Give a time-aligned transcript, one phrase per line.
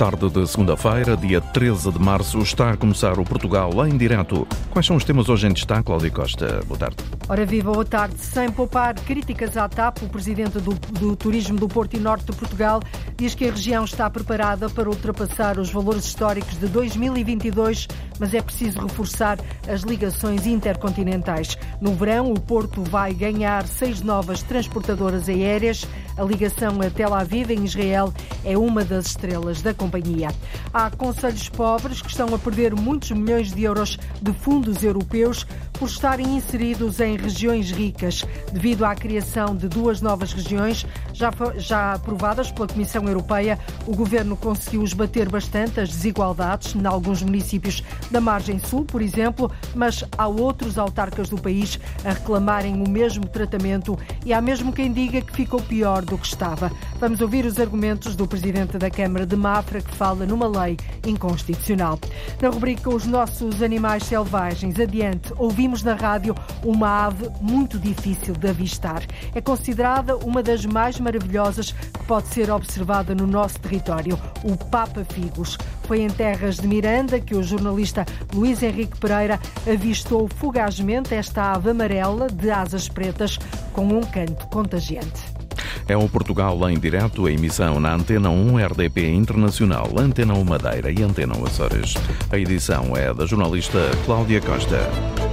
[0.00, 4.48] tarde de segunda-feira, dia 13 de março, está a começar o Portugal em direto.
[4.70, 6.62] Quais são os temas hoje em destaque, Cláudia Costa?
[6.66, 6.96] Boa tarde.
[7.28, 8.16] Ora viva, boa tarde.
[8.18, 12.32] Sem poupar críticas à TAP, o presidente do, do Turismo do Porto e Norte de
[12.34, 12.80] Portugal
[13.14, 17.86] diz que a região está preparada para ultrapassar os valores históricos de 2022,
[18.18, 21.58] mas é preciso reforçar as ligações intercontinentais.
[21.78, 25.86] No verão, o Porto vai ganhar seis novas transportadoras aéreas.
[26.16, 28.12] A ligação a Tel Aviv, em Israel,
[28.44, 30.32] é uma das estrelas da companhia.
[30.72, 35.46] Há conselhos pobres que estão a perder muitos milhões de euros de fundos europeus
[35.80, 41.94] por estarem inseridos em regiões ricas, devido à criação de duas novas regiões já, já
[41.94, 43.58] aprovadas pela Comissão Europeia.
[43.86, 49.50] O governo conseguiu esbater bastante as desigualdades em alguns municípios da margem sul, por exemplo,
[49.74, 54.92] mas há outros autarcas do país a reclamarem o mesmo tratamento e há mesmo quem
[54.92, 56.70] diga que ficou pior do que estava.
[56.98, 61.98] Vamos ouvir os argumentos do presidente da Câmara de Mafra, que fala numa lei inconstitucional.
[62.38, 68.48] Na rubrica Os Nossos Animais Selvagens, adiante, ouvimos na rádio uma ave muito difícil de
[68.48, 69.02] avistar.
[69.34, 75.04] É considerada uma das mais maravilhosas que pode ser observada no nosso território, o Papa
[75.04, 75.56] Figos.
[75.84, 78.04] Foi em terras de Miranda que o jornalista
[78.34, 79.38] Luís Henrique Pereira
[79.70, 83.38] avistou fugazmente esta ave amarela de asas pretas
[83.72, 85.40] com um canto contagiante.
[85.88, 90.90] É o Portugal em direto, a emissão na Antena 1 RDP Internacional, Antena 1 Madeira
[90.90, 91.94] e Antena 1 Açores.
[92.30, 95.29] A edição é da jornalista Cláudia Costa.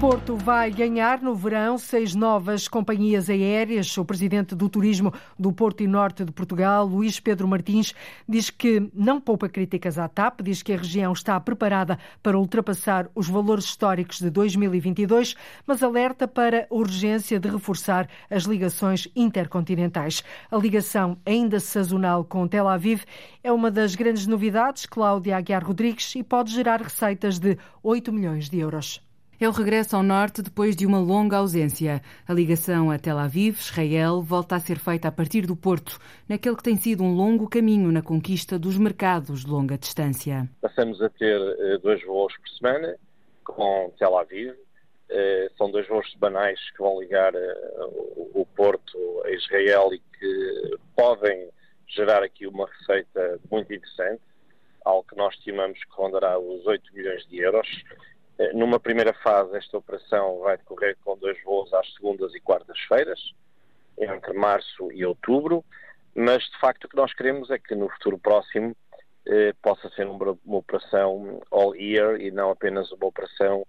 [0.00, 3.98] Porto vai ganhar no verão seis novas companhias aéreas.
[3.98, 7.92] O presidente do Turismo do Porto e Norte de Portugal, Luís Pedro Martins,
[8.26, 13.10] diz que não poupa críticas à TAP, diz que a região está preparada para ultrapassar
[13.14, 20.24] os valores históricos de 2022, mas alerta para a urgência de reforçar as ligações intercontinentais.
[20.50, 23.02] A ligação ainda sazonal com Tel Aviv
[23.44, 28.48] é uma das grandes novidades, Cláudia Aguiar Rodrigues, e pode gerar receitas de 8 milhões
[28.48, 29.09] de euros
[29.40, 32.02] é o regresso ao norte depois de uma longa ausência.
[32.28, 36.56] A ligação a Tel Aviv, Israel, volta a ser feita a partir do Porto, naquele
[36.56, 40.46] que tem sido um longo caminho na conquista dos mercados de longa distância.
[40.60, 42.96] Passamos a ter eh, dois voos por semana
[43.42, 44.54] com Tel Aviv.
[45.08, 47.78] Eh, são dois voos semanais que vão ligar eh,
[48.34, 51.48] o Porto a Israel e que podem
[51.88, 54.20] gerar aqui uma receita muito interessante,
[54.84, 57.66] algo que nós estimamos que rondará os 8 milhões de euros.
[58.40, 63.20] Eh, numa primeira fase, esta operação vai decorrer com dois voos às segundas e quartas-feiras,
[63.98, 65.62] entre março e outubro,
[66.14, 68.74] mas de facto o que nós queremos é que no futuro próximo
[69.26, 73.66] eh, possa ser uma, uma, operação all year e não apenas uma operação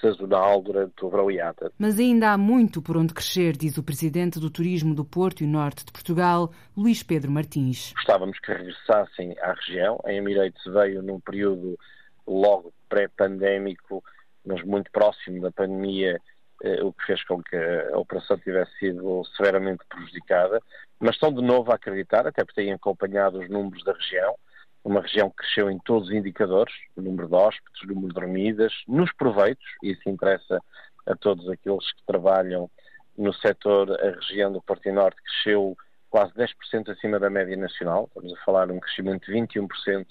[0.00, 1.70] sazonal durante o verão e ata.
[1.78, 5.46] Mas ainda há muito por onde crescer, diz o presidente do Turismo do Porto e
[5.46, 7.92] Norte de Portugal, Luís Pedro Martins.
[7.92, 10.00] Gostávamos que regressassem à região.
[10.04, 11.78] A Emirates veio num período
[12.26, 14.02] logo pré-pandémico
[14.44, 16.20] mas muito próximo da pandemia,
[16.62, 20.60] eh, o que fez com que a operação tivesse sido severamente prejudicada,
[21.00, 24.36] mas estão de novo a acreditar, até porque têm acompanhado os números da região,
[24.84, 28.14] uma região que cresceu em todos os indicadores, o número de hóspedes, o número de
[28.14, 30.60] dormidas, nos proveitos, e isso interessa
[31.06, 32.70] a todos aqueles que trabalham
[33.16, 35.76] no setor, a região do Porto Norte cresceu
[36.10, 40.06] quase 10% acima da média nacional, estamos a falar de um crescimento de 21%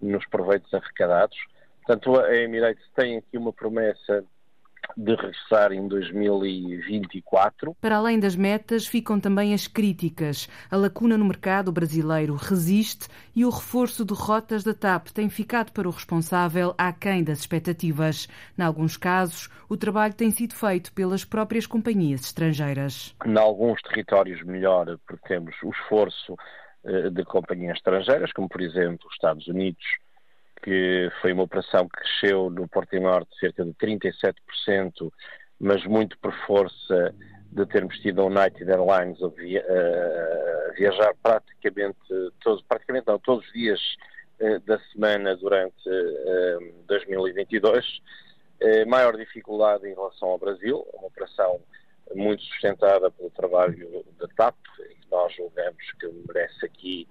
[0.00, 1.36] nos proveitos arrecadados,
[1.90, 4.24] Portanto, a Emirates tem aqui uma promessa
[4.96, 7.74] de regressar em 2024.
[7.80, 10.48] Para além das metas, ficam também as críticas.
[10.70, 15.72] A lacuna no mercado brasileiro resiste e o reforço de rotas da TAP tem ficado
[15.72, 18.28] para o responsável aquém das expectativas.
[18.56, 23.16] Em alguns casos, o trabalho tem sido feito pelas próprias companhias estrangeiras.
[23.26, 26.36] Em alguns territórios melhor, porque temos o esforço
[27.12, 29.84] de companhias estrangeiras, como por exemplo os Estados Unidos,
[30.62, 34.34] que foi uma operação que cresceu no Porto Norte cerca de 37%,
[35.58, 37.14] mas muito por força
[37.52, 41.98] de termos tido a United Airlines a, a viajar praticamente
[42.42, 43.80] todos, praticamente não, todos os dias
[44.40, 47.84] uh, da semana durante uh, 2022.
[48.62, 51.60] Uh, maior dificuldade em relação ao Brasil, uma operação
[52.14, 57.08] muito sustentada pelo trabalho da TAP, e nós julgamos que merece aqui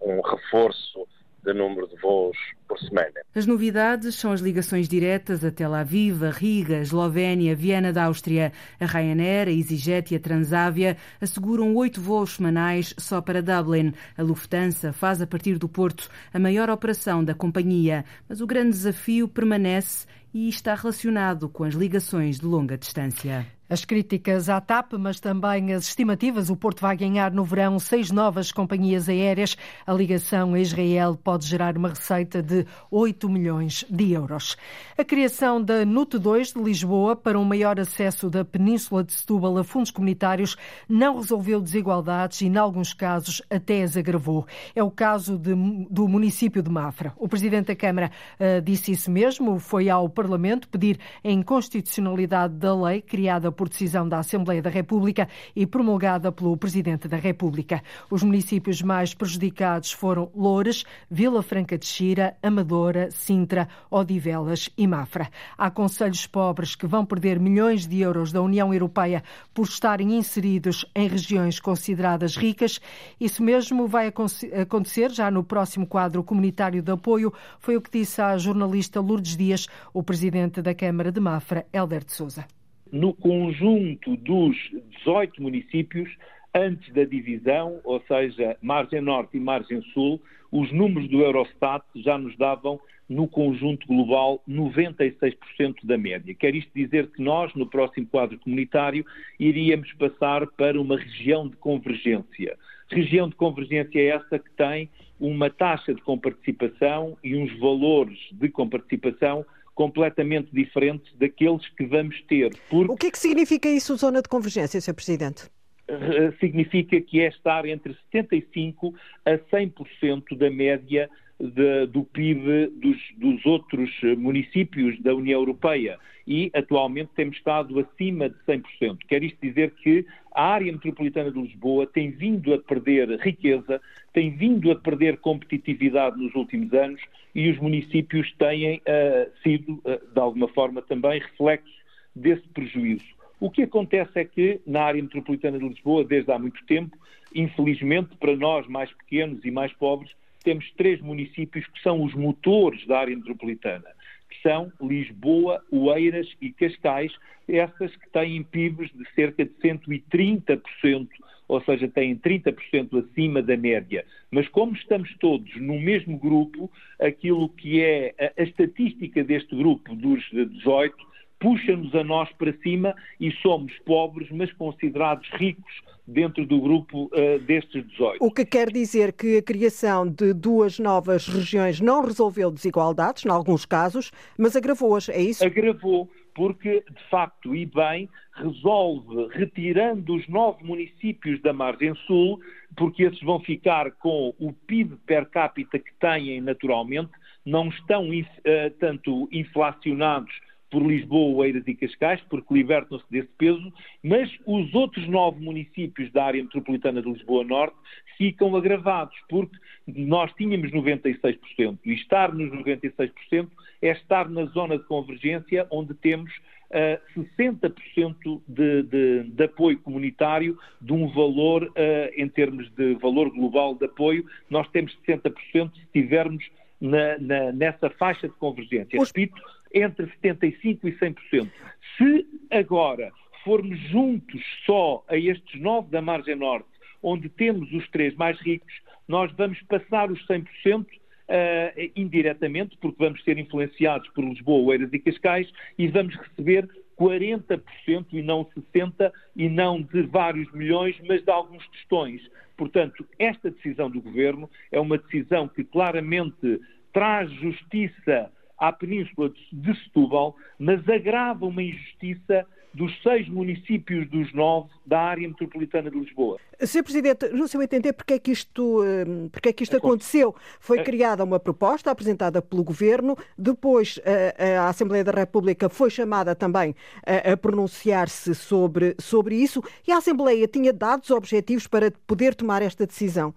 [0.00, 1.06] um reforço
[1.44, 2.36] de número de voos
[2.68, 3.20] por semana.
[3.34, 8.04] As novidades são as ligações diretas a Tel Aviv, a Riga, a Eslovénia, Viena da
[8.04, 8.52] Áustria.
[8.78, 13.92] A Ryanair, a EasyJet e a Transavia asseguram oito voos semanais só para Dublin.
[14.16, 18.70] A Lufthansa faz a partir do Porto a maior operação da companhia, mas o grande
[18.70, 23.46] desafio permanece e está relacionado com as ligações de longa distância.
[23.72, 28.10] As críticas à TAP, mas também as estimativas, o Porto vai ganhar no verão seis
[28.10, 29.56] novas companhias aéreas.
[29.86, 34.58] A ligação a Israel pode gerar uma receita de 8 milhões de euros.
[34.98, 39.56] A criação da NUT 2 de Lisboa para um maior acesso da Península de Setúbal
[39.56, 40.54] a fundos comunitários
[40.86, 44.46] não resolveu desigualdades e, em alguns casos, até as agravou.
[44.74, 45.54] É o caso de,
[45.88, 47.14] do município de Mafra.
[47.16, 52.74] O Presidente da Câmara uh, disse isso mesmo, foi ao Parlamento pedir a inconstitucionalidade da
[52.74, 57.80] lei criada por por decisão da Assembleia da República e promulgada pelo Presidente da República.
[58.10, 65.30] Os municípios mais prejudicados foram Loures, Vila Franca de Xira, Amadora, Sintra, Odivelas e Mafra.
[65.56, 69.22] Há conselhos pobres que vão perder milhões de euros da União Europeia
[69.54, 72.80] por estarem inseridos em regiões consideradas ricas.
[73.20, 74.12] Isso mesmo vai
[74.60, 79.36] acontecer já no próximo quadro comunitário de apoio, foi o que disse a jornalista Lourdes
[79.36, 82.44] Dias, o presidente da Câmara de Mafra, Helder de Souza
[82.92, 84.54] no conjunto dos
[84.98, 86.14] 18 municípios,
[86.54, 92.18] antes da divisão, ou seja, margem norte e margem sul, os números do Eurostat já
[92.18, 92.78] nos davam,
[93.08, 95.36] no conjunto global, 96%
[95.84, 96.34] da média.
[96.34, 99.04] Quer isto dizer que nós, no próximo quadro comunitário,
[99.38, 102.56] iríamos passar para uma região de convergência.
[102.88, 104.88] Região de convergência é essa que tem
[105.18, 112.50] uma taxa de comparticipação e uns valores de comparticipação completamente diferentes daqueles que vamos ter.
[112.68, 112.92] Porque...
[112.92, 114.94] O que é que significa isso, zona de convergência, Sr.
[114.94, 115.50] Presidente?
[115.88, 121.10] Eh, significa que é estar entre 75% a 100% da média
[121.42, 128.28] de, do PIB dos, dos, outros municípios da União Europeia e atualmente temos estado acima
[128.28, 128.98] de 100%.
[129.08, 133.80] Quer isto dizer que a área metropolitana de Lisboa tem vindo a perder riqueza,
[134.12, 137.00] tem vindo a perder competitividade nos últimos anos
[137.34, 141.74] e os municípios têm uh, sido, uh, de alguma forma, também reflexos
[142.14, 143.04] desse prejuízo.
[143.40, 146.96] O que acontece é que, na área metropolitana de Lisboa, desde há muito tempo,
[147.34, 150.12] infelizmente, para nós mais pequenos e mais pobres,
[150.42, 153.88] temos três municípios que são os motores da área metropolitana,
[154.28, 157.12] que são Lisboa, Oeiras e Cascais,
[157.48, 161.08] essas que têm PIBs de cerca de 130%,
[161.48, 164.04] ou seja, têm 30% acima da média.
[164.30, 169.94] Mas como estamos todos no mesmo grupo, aquilo que é a, a estatística deste grupo
[169.94, 171.12] dos 18
[171.42, 177.38] puxa-nos a nós para cima e somos pobres, mas considerados ricos dentro do grupo uh,
[177.40, 178.24] destes 18.
[178.24, 183.28] O que quer dizer que a criação de duas novas regiões não resolveu desigualdades, em
[183.28, 185.44] alguns casos, mas agravou-as, é isso?
[185.44, 192.40] Agravou, porque, de facto, e bem, resolve retirando os nove municípios da margem sul,
[192.76, 197.10] porque esses vão ficar com o PIB per capita que têm naturalmente,
[197.44, 200.32] não estão uh, tanto inflacionados
[200.72, 203.70] por Lisboa, Oeiras e Cascais, porque libertam-se desse peso,
[204.02, 207.76] mas os outros nove municípios da área metropolitana de Lisboa Norte
[208.16, 209.54] ficam agravados, porque
[209.86, 213.48] nós tínhamos 96%, e estar nos 96%
[213.82, 216.32] é estar na zona de convergência, onde temos
[216.70, 221.72] uh, 60% de, de, de, apoio comunitário de um valor, uh,
[222.16, 225.34] em termos de valor global de apoio, nós temos 60%
[225.74, 226.42] se estivermos
[226.80, 228.98] na, na, nessa faixa de convergência.
[228.98, 229.40] Repito,
[229.74, 231.50] entre 75% e 100%.
[231.96, 233.12] Se agora
[233.44, 236.68] formos juntos só a estes nove da margem norte,
[237.02, 238.72] onde temos os três mais ricos,
[239.08, 244.98] nós vamos passar os 100% uh, indiretamente, porque vamos ser influenciados por Lisboa, Oeiras e
[244.98, 251.30] Cascais, e vamos receber 40% e não 60% e não de vários milhões, mas de
[251.30, 252.22] alguns tostões.
[252.56, 256.60] Portanto, esta decisão do Governo é uma decisão que claramente
[256.92, 258.30] traz justiça
[258.62, 265.28] à Península de Setúbal, mas agrava uma injustiça dos seis municípios dos nove da área
[265.28, 266.38] metropolitana de Lisboa.
[266.60, 266.82] Sr.
[266.84, 270.34] Presidente, no seu entender, porque é que isto, eh, porque é que isto aconteceu?
[270.60, 270.84] Foi é.
[270.84, 276.34] criada uma proposta apresentada pelo Governo, depois a, eh, a Assembleia da República foi chamada
[276.34, 282.34] também a, a pronunciar-se sobre, sobre isso e a Assembleia tinha dados objetivos para poder
[282.34, 283.34] tomar esta decisão?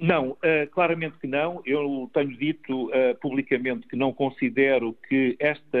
[0.00, 1.60] Não, uh, claramente que não.
[1.66, 5.78] Eu tenho dito uh, publicamente que não considero que esta,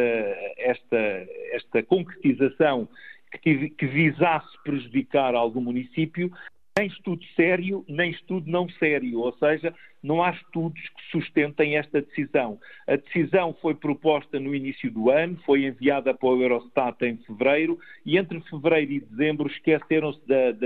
[0.58, 2.86] esta, esta concretização
[3.40, 6.30] que, que visasse prejudicar algum município
[6.78, 12.00] nem estudo sério, nem estudo não sério, ou seja, não há estudos que sustentem esta
[12.00, 12.58] decisão.
[12.86, 17.78] A decisão foi proposta no início do ano, foi enviada para o Eurostat em fevereiro
[18.06, 20.20] e entre fevereiro e dezembro esqueceram-se,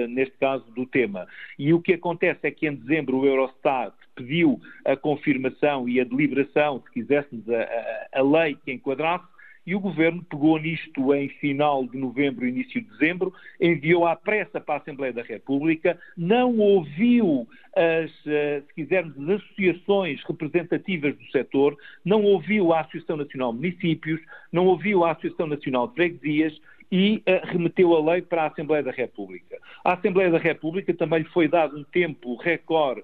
[0.09, 1.27] neste caso, do tema.
[1.59, 6.05] E o que acontece é que em dezembro o Eurostat pediu a confirmação e a
[6.05, 9.34] deliberação, se quiséssemos, a, a, a lei que enquadrasse,
[9.67, 14.61] e o Governo pegou nisto em final de novembro, início de dezembro, enviou à pressa
[14.61, 21.27] para a Assembleia da República, não ouviu as, eh, se quisermos, as associações representativas do
[21.31, 24.21] setor, não ouviu a Associação Nacional de Municípios,
[24.53, 26.61] não ouviu a Associação Nacional de Freguesias,
[26.93, 29.59] e uh, remeteu a lei para a Assembleia da República.
[29.85, 33.03] A Assembleia da República também lhe foi dado um tempo recorde,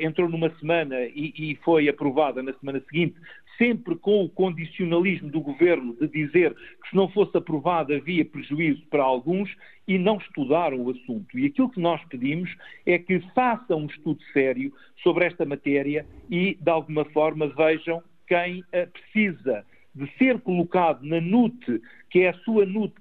[0.00, 3.16] entrou numa semana e, e, foi aprovada na semana seguinte,
[3.58, 8.82] sempre com o condicionalismo do governo de dizer que se não fosse aprovada havia prejuízo
[8.90, 9.54] para alguns
[9.86, 11.38] e não estudaram o assunto.
[11.38, 12.50] E aquilo que nós pedimos
[12.86, 18.60] é que façam um estudo sério sobre esta matéria e, de alguma forma, vejam quem
[18.60, 19.64] uh, precisa
[19.94, 21.58] de ser colocado na NUT,
[22.10, 22.94] que é a sua NUT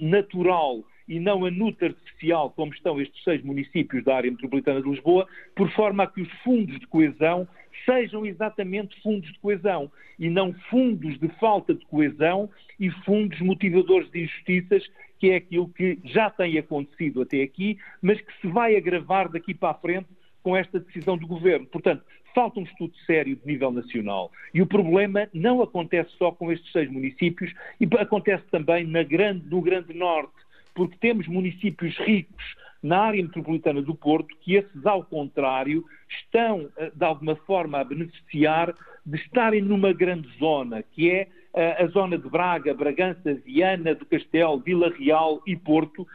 [0.00, 4.88] natural e não a NUT artificial, como estão estes seis municípios da área metropolitana de
[4.88, 7.46] Lisboa, por forma a que os fundos de coesão
[7.84, 14.10] sejam exatamente fundos de coesão e não fundos de falta de coesão e fundos motivadores
[14.10, 18.76] de injustiças, que é aquilo que já tem acontecido até aqui, mas que se vai
[18.76, 20.08] agravar daqui para a frente
[20.42, 21.66] com esta decisão do governo.
[21.66, 22.04] Portanto,
[22.34, 24.30] falta um estudo sério de nível nacional.
[24.52, 29.60] E o problema não acontece só com estes seis municípios, e acontece também grande, no
[29.60, 30.32] Grande Norte,
[30.74, 36.90] porque temos municípios ricos na área metropolitana do Porto que esses, ao contrário, estão, eh,
[36.94, 38.74] de alguma forma, a beneficiar
[39.04, 44.58] de estarem numa grande zona, que é a zona de Braga, Bragança, Viana do Castelo,
[44.60, 46.06] Vila Real e Porto,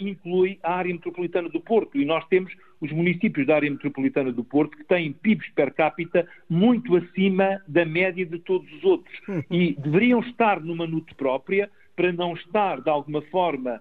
[0.00, 1.96] inclui a área metropolitana do Porto.
[1.96, 6.26] E nós temos os municípios da área metropolitana do Porto que têm PIBs per capita
[6.50, 9.16] muito acima da média de todos os outros.
[9.48, 13.80] E deveriam estar numa NUT própria para não estar, de alguma forma,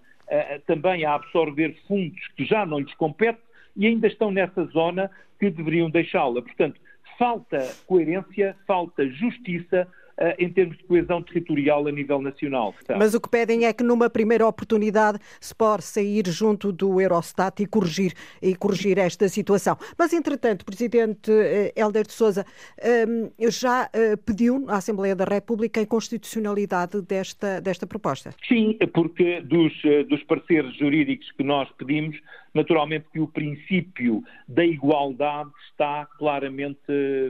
[0.65, 3.41] também a absorver fundos que já não lhes competem
[3.75, 5.09] e ainda estão nessa zona
[5.39, 6.41] que deveriam deixá-la.
[6.41, 6.79] Portanto,
[7.17, 9.87] falta coerência, falta justiça, eh,
[10.37, 12.73] em termos de coesão territorial a nível nacional.
[12.97, 17.61] Mas o que pedem é que numa primeira oportunidade se possa ir junto do Eurostat
[17.61, 19.77] e corrigir, e corrigir esta situação.
[19.97, 21.31] Mas, entretanto, Presidente
[21.75, 22.45] Helder eh, de Sousa
[22.81, 28.33] ehm, já eh, pediu à Assembleia da República a inconstitucionalidade desta, desta proposta.
[28.47, 29.73] Sim, porque dos,
[30.07, 32.17] dos pareceres jurídicos que nós pedimos,
[32.53, 36.81] naturalmente que o princípio da igualdade está claramente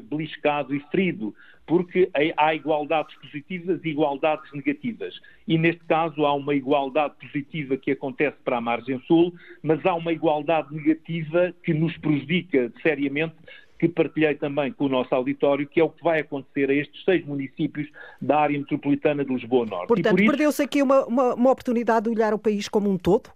[0.10, 1.34] beliscado e ferido
[1.72, 5.18] porque há igualdades positivas e igualdades negativas.
[5.48, 9.96] E neste caso há uma igualdade positiva que acontece para a margem sul, mas há
[9.96, 13.36] uma igualdade negativa que nos prejudica seriamente
[13.80, 17.06] que partilhei também com o nosso auditório, que é o que vai acontecer a estes
[17.06, 17.88] seis municípios
[18.22, 19.88] da área metropolitana de Lisboa Norte.
[19.88, 23.30] Portanto, por perdeu-se aqui uma, uma, uma oportunidade de olhar o país como um todo?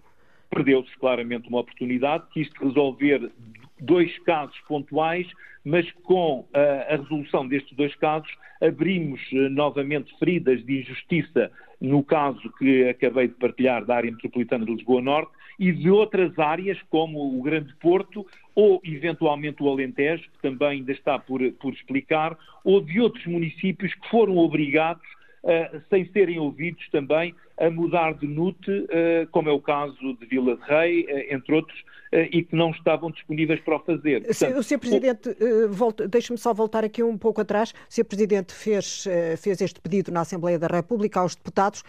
[0.50, 3.32] Perdeu-se claramente uma oportunidade que isto resolver
[3.80, 5.28] dois casos pontuais,
[5.64, 8.30] mas com a, eh, a resolução destes dois casos
[8.62, 11.52] abrimos uh, novamente feridas de injustiça
[11.82, 16.38] no caso que acabei de partilhar da área metropolitana de Lisboa Norte e de outras
[16.40, 21.74] áreas como o Grande Porto ou eventualmente o Alentejo, que também ainda está por, por
[21.74, 25.06] explicar, ou de outros municípios que foram obrigados
[25.46, 28.86] Uh, sem serem ouvidos também a mudar de NUT, uh,
[29.32, 31.84] como é o caso de Vila de Rei, uh, entre outros,
[32.32, 34.22] e que não estavam disponíveis para o fazer.
[34.22, 34.80] Portanto, o Sr.
[34.80, 37.72] Presidente, uh, deixe-me só voltar aqui um pouco atrás.
[37.72, 38.06] O Sr.
[38.06, 39.06] Presidente fez,
[39.38, 41.84] fez este pedido na Assembleia da República aos deputados.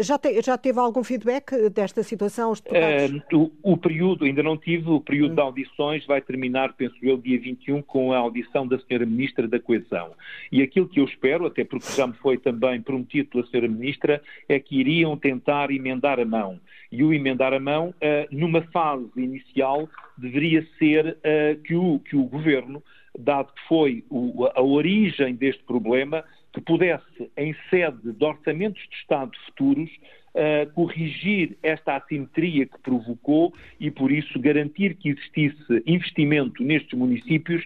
[0.00, 3.20] já, te, já teve algum feedback desta situação aos deputados?
[3.32, 5.34] O, o, período, ainda não tive, o período hum.
[5.34, 9.04] de audições vai terminar, penso eu, dia 21, com a audição da Sra.
[9.04, 10.12] Ministra da Coesão.
[10.52, 13.66] E aquilo que eu espero, até porque já me foi também prometido pela Sra.
[13.66, 16.58] Ministra, é que iriam iriam tentar emendar a mão.
[16.90, 17.94] E o emendar a mão, uh,
[18.30, 22.82] numa fase inicial, deveria ser uh, que, o, que o governo,
[23.18, 28.96] dado que foi o, a origem deste problema, que pudesse, em sede de orçamentos de
[28.96, 29.90] Estado futuros,
[30.34, 37.64] Uh, corrigir esta assimetria que provocou e, por isso, garantir que existisse investimento nestes municípios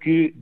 [0.00, 0.34] que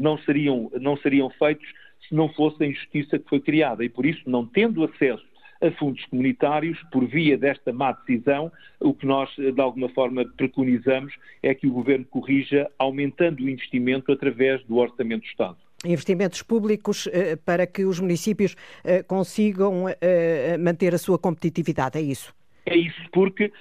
[0.00, 1.64] não seriam, não seriam feitos
[2.08, 3.84] se não fosse a injustiça que foi criada.
[3.84, 5.24] E, por isso, não tendo acesso
[5.60, 8.50] a fundos comunitários por via desta má decisão.
[8.80, 14.12] O que nós, de alguma forma, preconizamos é que o Governo corrija aumentando o investimento
[14.12, 20.56] através do Orçamento do Estado investimentos públicos eh, para que os municípios eh, consigam eh,
[20.58, 22.34] manter a sua competitividade, é isso?
[22.68, 23.52] É isso, porque,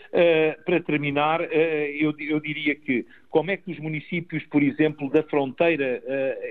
[0.65, 1.39] para terminar,
[1.93, 6.01] eu, diria que como é que os municípios, por exemplo, da fronteira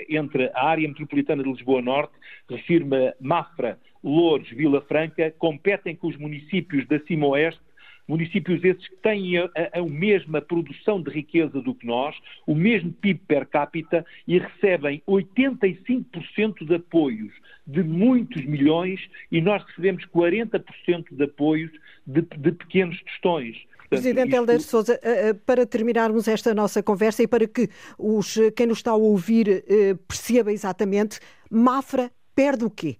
[0.09, 2.13] entre a área metropolitana de Lisboa Norte,
[2.49, 7.61] refirma Mafra, Louros, Vila Franca, competem com os municípios da Cima Oeste
[8.07, 12.15] municípios esses que têm a, a, a mesma produção de riqueza do que nós,
[12.47, 17.33] o mesmo PIB per capita e recebem 85% de apoios
[17.67, 21.71] de muitos milhões e nós recebemos 40% de apoios
[22.07, 23.57] de, de pequenos tostões.
[23.89, 24.37] Presidente isto...
[24.37, 27.69] Helder Souza, eh, eh, para terminarmos esta nossa conversa e para que
[27.99, 31.21] os, quem nos está a ouvir eh, perceba exatamente,
[31.51, 32.97] Mafra perde o quê?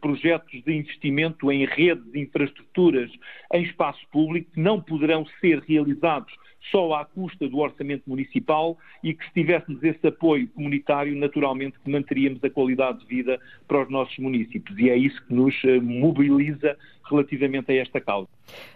[0.00, 3.10] Projetos de investimento em redes, infraestruturas,
[3.52, 6.32] em espaço público, que não poderão ser realizados
[6.70, 11.90] só à custa do orçamento municipal e que se tivéssemos esse apoio comunitário, naturalmente que
[11.90, 14.78] manteríamos a qualidade de vida para os nossos municípios.
[14.78, 16.76] E é isso que nos mobiliza
[17.08, 18.28] relativamente a esta causa.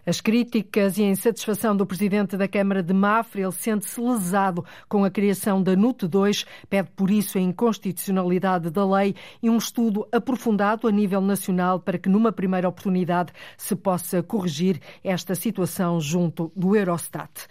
[0.06, 5.04] As críticas e a insatisfação do presidente da Câmara de Mafra, ele sente-se lesado com
[5.04, 10.06] a criação da NUT 2, pede por isso a inconstitucionalidade da lei e um estudo
[10.12, 16.52] aprofundado a nível nacional para que numa primeira oportunidade se possa corrigir esta situação junto
[16.54, 17.46] do Eurostat.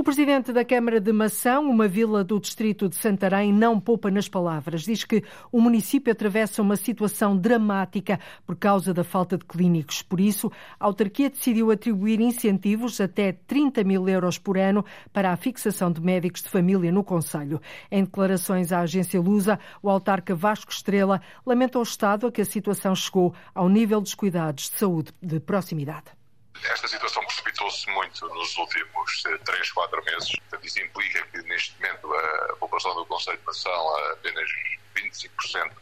[0.00, 4.28] O presidente da Câmara de Mação, uma vila do distrito de Santarém, não poupa nas
[4.28, 4.82] palavras.
[4.82, 10.00] Diz que o município atravessa uma situação dramática por causa da falta de clínicos.
[10.00, 15.36] Por isso, a autarquia decidiu atribuir incentivos até 30 mil euros por ano para a
[15.36, 17.60] fixação de médicos de família no Conselho.
[17.90, 22.44] Em declarações à agência Lusa, o autarca Vasco Estrela lamenta o estado a que a
[22.44, 26.17] situação chegou ao nível dos cuidados de saúde de proximidade.
[26.64, 30.32] Esta situação precipitou-se muito nos últimos 3, 4 meses.
[30.62, 34.50] Isso implica que, neste momento, a população do Conselho de Nação, apenas
[34.94, 35.72] 25%,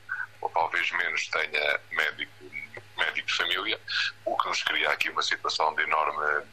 [0.40, 2.45] ou talvez menos, tenha médico,
[2.97, 3.80] médico de família,
[4.25, 6.47] o que nos cria aqui uma situação de enorme,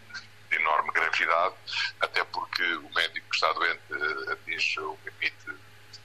[0.49, 1.55] de enorme gravidade,
[1.99, 5.45] até porque o médico que está doente eh, atinge o limite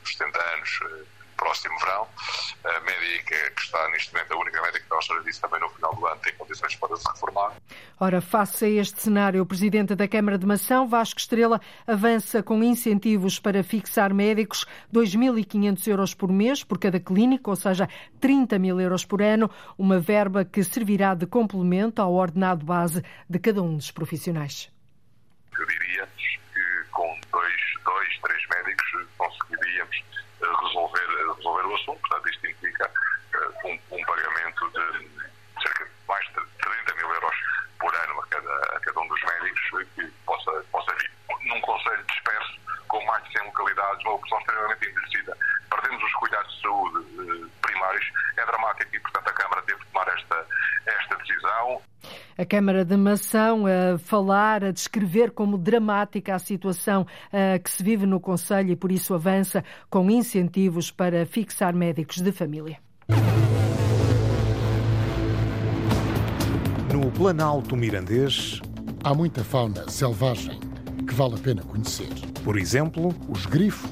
[0.02, 2.06] dos 70 anos eh, próximo verão.
[2.64, 5.94] A médica que está neste momento, a única médica que ao serviço também no final
[5.94, 7.52] do ano, tem condições para se reformar.
[7.98, 12.62] Ora, face a este cenário, o Presidente da Câmara de Mação, Vasco Estrela, avança com
[12.62, 17.88] incentivos para fixar médicos 2.500 euros por mês por cada clínica, ou seja,
[18.20, 23.38] 30 mil euros por ano, uma verba que servirá de complemento ao ordenado base de
[23.38, 24.70] cada um dos profissionais.
[25.58, 29.08] Eu diria que com dois, dois três médicos
[30.68, 32.00] resolver, resolver o assunto.
[32.00, 32.90] Portanto, isto implica
[33.34, 37.36] uh, um, um, pagamento de cerca de mais de 30 mil euros
[37.80, 41.10] por ano a cada, a cada um dos médicos que possa, possa vir
[41.44, 45.36] num conselho disperso com mais de 100 localidades, uma população extremamente envelhecida.
[45.70, 49.86] Perdemos os cuidados de saúde uh, primários, é dramático e, portanto, a Câmara teve que
[49.86, 50.46] tomar esta,
[50.86, 51.82] esta decisão.
[52.40, 57.82] A Câmara de Mação a falar, a descrever como dramática a situação uh, que se
[57.82, 62.78] vive no Conselho e por isso avança com incentivos para fixar médicos de família.
[66.94, 68.62] No Planalto Mirandês
[69.02, 70.60] há muita fauna selvagem
[71.08, 72.08] que vale a pena conhecer.
[72.44, 73.90] Por exemplo, os grifos,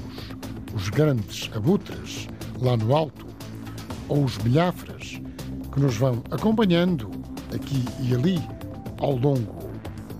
[0.73, 2.29] os grandes abutres
[2.61, 3.27] lá no alto,
[4.07, 5.19] ou os milhafras
[5.73, 7.16] que nos vão acompanhando
[7.53, 8.41] aqui e ali
[8.99, 9.69] ao longo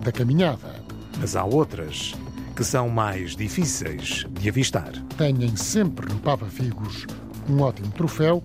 [0.02, 0.76] da caminhada.
[1.20, 2.16] Mas há outras
[2.56, 4.92] que são mais difíceis de avistar.
[5.18, 7.06] Tenham sempre no Papa Figos
[7.50, 8.44] um ótimo troféu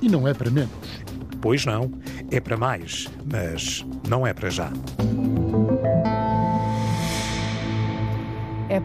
[0.00, 0.70] e não é para menos.
[1.40, 1.90] Pois não,
[2.30, 4.70] é para mais, mas não é para já.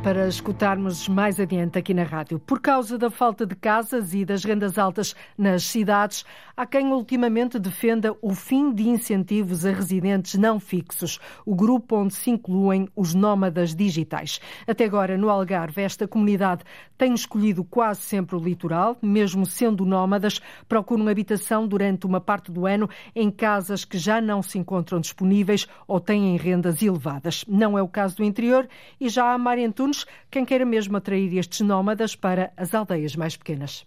[0.04, 2.38] Para escutarmos mais adiante aqui na rádio.
[2.38, 6.26] Por causa da falta de casas e das rendas altas nas cidades,
[6.58, 12.14] há quem ultimamente defenda o fim de incentivos a residentes não fixos, o grupo onde
[12.16, 14.42] se incluem os nómadas digitais.
[14.68, 16.66] Até agora, no Algarve, esta comunidade
[16.98, 22.66] tem escolhido quase sempre o litoral, mesmo sendo nómadas, procuram habitação durante uma parte do
[22.66, 27.46] ano em casas que já não se encontram disponíveis ou têm rendas elevadas.
[27.48, 28.68] Não é o caso do interior
[29.00, 29.93] e já há Antunes
[30.30, 33.86] quem queira mesmo atrair estes nómadas para as aldeias mais pequenas.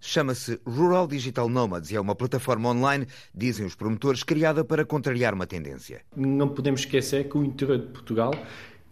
[0.00, 5.34] Chama-se Rural Digital Nomads e é uma plataforma online, dizem os promotores, criada para contrariar
[5.34, 6.02] uma tendência.
[6.14, 8.32] Não podemos esquecer que o interior de Portugal,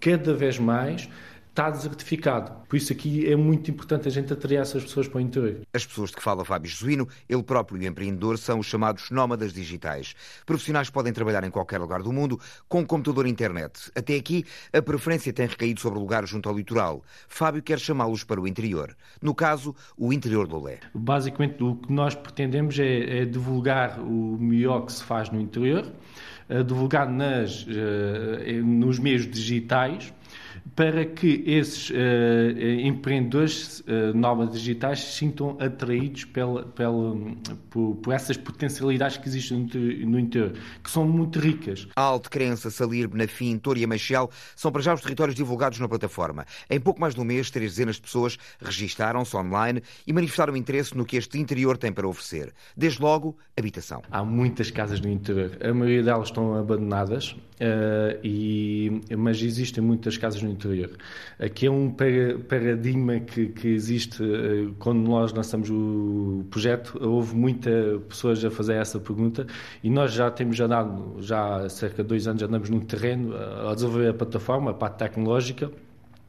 [0.01, 1.09] cada vez mais,
[1.55, 2.51] está desertificado.
[2.69, 5.61] Por isso aqui é muito importante a gente atrair essas pessoas para o interior.
[5.73, 9.53] As pessoas de que fala Fábio Jesuíno, ele próprio e empreendedor, são os chamados nómadas
[9.53, 10.17] digitais.
[10.45, 13.93] Profissionais podem trabalhar em qualquer lugar do mundo com computador e internet.
[13.95, 17.05] Até aqui, a preferência tem recaído sobre o lugar junto ao litoral.
[17.29, 18.97] Fábio quer chamá-los para o interior.
[19.23, 20.81] No caso, o interior do Olé.
[20.93, 25.87] Basicamente, o que nós pretendemos é, é divulgar o melhor que se faz no interior,
[26.67, 30.13] divulgar nas, eh, nos meios digitais,
[30.75, 31.95] para que esses uh,
[32.83, 37.17] empreendedores uh, novas digitais se sintam atraídos pela, pela,
[37.71, 39.69] por, por, essas potencialidades que existem
[40.05, 41.87] no, interior, que são muito ricas.
[41.95, 46.45] Alto, Crença, Salir, Benafim, Toria e Machel são para já os territórios divulgados na plataforma.
[46.69, 50.97] Em pouco mais de um mês, três dezenas de pessoas registaram-se online e manifestaram interesse
[50.97, 52.53] no que este interior tem para oferecer.
[52.77, 54.03] Desde logo, habitação.
[54.11, 55.57] Há muitas casas no interior.
[55.63, 60.64] A maioria delas estão abandonadas, uh, e, mas existem muitas casas no interior.
[61.39, 66.99] Aqui é um paradigma que, que existe uh, quando nós lançamos o projeto.
[67.01, 69.47] Houve muitas pessoas a fazer essa pergunta
[69.83, 73.75] e nós já temos andado, já há cerca de dois anos, andamos no terreno a
[73.75, 75.71] desenvolver a plataforma, a parte tecnológica.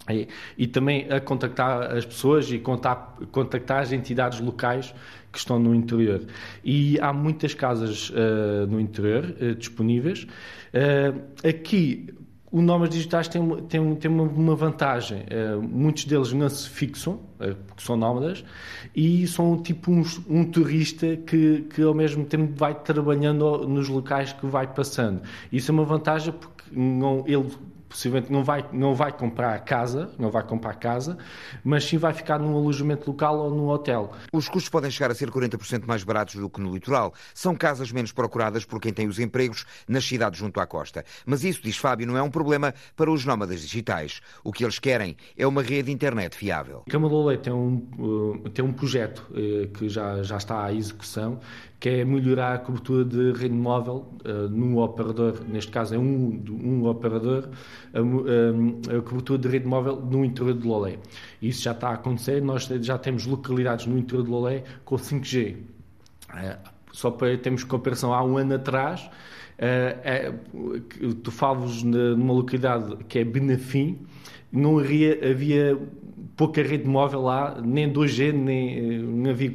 [0.08, 4.93] E, e, também a contactar as pessoas e contar, contactar as entidades locais
[5.32, 6.21] que estão no interior.
[6.63, 10.28] E há muitas casas uh, no interior uh, disponíveis.
[10.74, 12.13] Uh, aqui,
[12.56, 15.26] os nómadas digitais têm, uma, uma vantagem.
[15.62, 18.46] muitos deles não se fixam, porque são nómadas,
[18.96, 24.32] e são tipo uns, um turista que, que ao mesmo tempo vai trabalhando nos locais
[24.32, 25.22] que vai passando.
[25.52, 27.52] Isso é uma vantagem porque não, ele
[27.95, 31.17] possivelmente não vai, não vai comprar casa, não vai comprar casa,
[31.63, 34.12] mas sim vai ficar num alojamento local ou num hotel.
[34.34, 37.13] Os custos podem chegar a ser 40% mais baratos do que no litoral.
[37.34, 41.05] São casas menos procuradas por quem tem os empregos nas cidades junto à costa.
[41.25, 44.21] Mas isso, diz Fábio, não é um problema para os nómadas digitais.
[44.43, 46.84] O que eles querem é uma rede de internet fiável.
[46.89, 51.39] Camalolé tem um, uh, tem um projeto uh, que já, já está à execução,
[51.80, 56.44] que é melhorar a cobertura de rede móvel uh, num operador, neste caso é um,
[56.50, 57.50] um operador,
[57.94, 60.98] a, a, a, cobertura de rede móvel no interior de Lolé.
[61.42, 65.56] Isso já está a acontecer, nós já temos localidades no interior de Lolé com 5G.
[65.56, 66.58] Uh, eh,
[66.92, 69.10] só para termos comparação, há um ano atrás, uh,
[69.60, 70.34] é,
[71.24, 74.00] tu falas numa localidade que é Benafim,
[74.52, 75.78] não havia, havia
[76.36, 79.51] pouca rede móvel lá, nem 2G, nem, nem havia,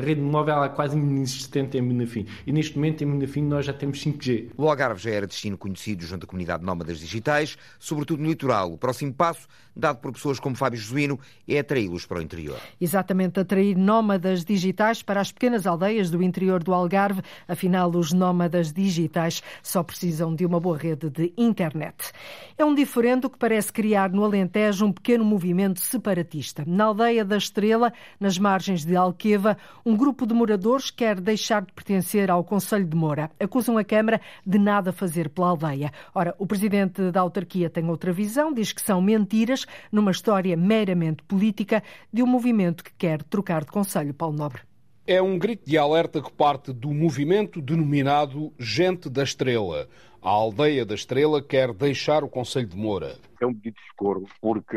[0.00, 2.26] a rede móvel é quase inexistente em Benafim.
[2.46, 4.50] E neste momento em Benafim nós já temos 5G.
[4.56, 8.72] O Algarve já era destino conhecido junto à comunidade nómadas digitais, sobretudo no litoral.
[8.72, 12.58] O próximo passo, dado por pessoas como Fábio Josuíno, é atraí-los para o interior.
[12.80, 17.22] Exatamente, atrair nómadas digitais para as pequenas aldeias do interior do Algarve.
[17.46, 22.12] Afinal, os nómadas digitais só precisam de uma boa rede de internet.
[22.56, 26.64] É um diferendo que parece criar no Alentejo um pequeno movimento separatista.
[26.66, 31.72] Na aldeia da Estrela, nas margens de Alqueva, um grupo de moradores quer deixar de
[31.72, 33.30] pertencer ao Conselho de Moura.
[33.40, 35.92] Acusam a Câmara de nada fazer pela aldeia.
[36.14, 41.22] Ora, o presidente da autarquia tem outra visão, diz que são mentiras numa história meramente
[41.22, 44.14] política de um movimento que quer trocar de Conselho.
[44.14, 44.62] Paulo Nobre.
[45.06, 49.88] É um grito de alerta que parte do movimento denominado Gente da Estrela.
[50.20, 53.16] A aldeia da Estrela quer deixar o Conselho de Moura.
[53.40, 54.76] É um pedido de socorro porque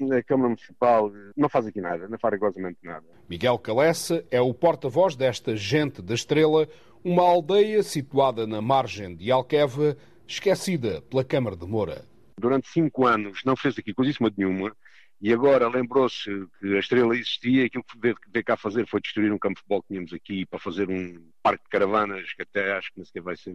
[0.00, 3.04] a Câmara Municipal não faz aqui nada, não faz rigorosamente nada.
[3.28, 6.68] Miguel Calessa é o porta-voz desta gente da Estrela,
[7.04, 12.04] uma aldeia situada na margem de Alqueva, esquecida pela Câmara de Moura.
[12.38, 14.74] Durante cinco anos não fez aqui coisíssima nenhuma
[15.20, 16.24] e agora lembrou-se
[16.58, 19.60] que a Estrela existia e aquilo que veio cá fazer foi destruir um campo de
[19.60, 23.04] futebol que tínhamos aqui para fazer um parque de caravanas que até acho que nem
[23.04, 23.54] sequer vai ser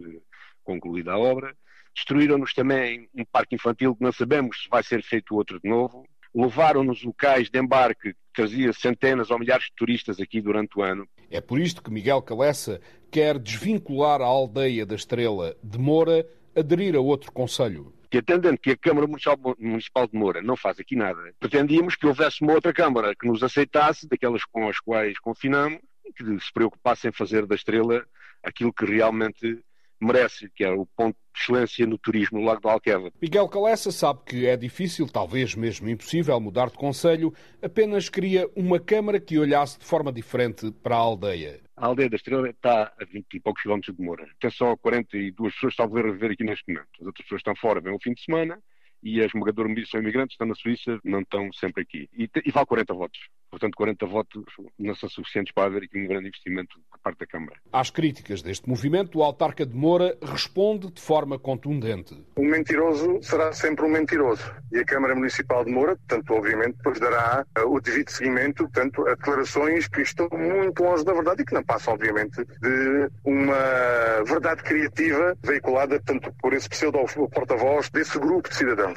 [0.64, 1.54] concluída a obra.
[1.94, 6.06] Destruíram-nos também um parque infantil que não sabemos se vai ser feito outro de novo
[6.34, 10.82] levaram nos locais de embarque que trazia centenas ou milhares de turistas aqui durante o
[10.82, 11.08] ano.
[11.30, 16.94] É por isto que Miguel Calessa quer desvincular a aldeia da Estrela de Moura, aderir
[16.96, 17.92] a outro conselho.
[18.10, 22.42] Que atendendo que a Câmara Municipal de Moura não faz aqui nada, pretendíamos que houvesse
[22.42, 25.78] uma outra Câmara que nos aceitasse, daquelas com as quais confinamos,
[26.16, 28.04] que se preocupasse em fazer da Estrela
[28.42, 29.62] aquilo que realmente
[30.00, 33.12] merece, que é o ponto de excelência no turismo no Lago de Alqueva.
[33.20, 37.32] Miguel Calessa sabe que é difícil, talvez mesmo impossível, mudar de conselho,
[37.62, 41.60] apenas queria uma Câmara que olhasse de forma diferente para a aldeia.
[41.76, 44.26] A aldeia da Estrela está a 20 e poucos quilómetros de Moura.
[44.40, 46.88] Tem só 42 pessoas, talvez, a viver aqui neste momento.
[47.00, 48.58] As outras pessoas estão fora, vêm o fim de semana
[49.02, 52.08] e a esmagadora maioria são imigrantes, estão na Suíça, não estão sempre aqui.
[52.16, 53.20] E, e vale 40 votos.
[53.50, 54.44] Portanto, 40 votos
[54.78, 57.56] não são suficientes para haver aqui um grande investimento por parte da Câmara.
[57.72, 62.14] Às críticas deste movimento, o autarca de Moura responde de forma contundente.
[62.36, 64.44] Um mentiroso será sempre um mentiroso.
[64.70, 69.06] E a Câmara Municipal de Moura, portanto, obviamente, depois dará uh, o devido seguimento, portanto,
[69.08, 74.22] a declarações que estão muito longe da verdade e que não passam, obviamente, de uma
[74.26, 78.87] verdade criativa veiculada, tanto por esse pseudo-porta-voz desse grupo de cidadãos.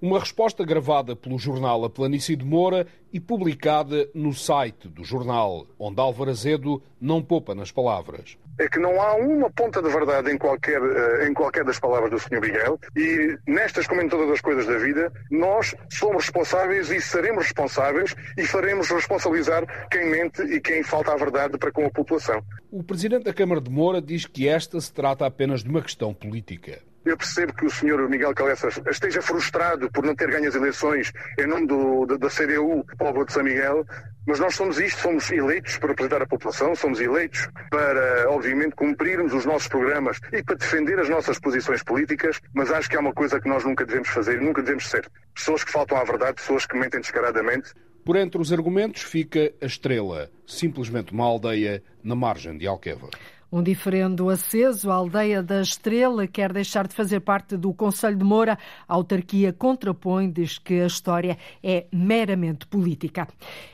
[0.00, 5.66] Uma resposta gravada pelo jornal A Planície de Moura e publicada no site do jornal,
[5.78, 8.36] onde Álvaro Azedo não poupa nas palavras.
[8.58, 12.10] é que não há uma ponta de verdade em qualquer, eh, em qualquer das palavras
[12.10, 12.40] do Sr.
[12.40, 17.44] Miguel e nestas, como em todas as coisas da vida, nós somos responsáveis e seremos
[17.44, 22.42] responsáveis e faremos responsabilizar quem mente e quem falta a verdade para com a população.
[22.70, 26.12] O Presidente da Câmara de Moura diz que esta se trata apenas de uma questão
[26.12, 26.82] política.
[27.06, 28.08] Eu percebo que o Sr.
[28.08, 32.28] Miguel Calessas esteja frustrado por não ter ganho as eleições em nome do, da, da
[32.28, 33.86] CDU, povo de São Miguel,
[34.26, 39.32] mas nós somos isto, somos eleitos para representar a população, somos eleitos para, obviamente, cumprirmos
[39.32, 43.14] os nossos programas e para defender as nossas posições políticas, mas acho que há uma
[43.14, 45.08] coisa que nós nunca devemos fazer, nunca devemos ser.
[45.32, 47.72] Pessoas que faltam à verdade, pessoas que mentem descaradamente.
[48.04, 53.08] Por entre os argumentos fica a Estrela, simplesmente uma aldeia na margem de Alqueva.
[53.50, 58.24] Um diferendo aceso, a aldeia da Estrela quer deixar de fazer parte do Conselho de
[58.24, 58.58] Moura.
[58.88, 63.28] A autarquia contrapõe, diz que a história é meramente política.